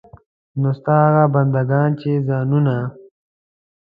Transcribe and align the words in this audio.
نو 0.61 0.69
ستا 0.77 0.95
هغه 1.05 1.23
بندګان 1.33 1.89
چې 2.01 2.11
ځانونه. 2.27 2.77